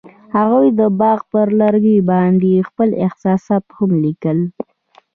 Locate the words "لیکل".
4.03-4.37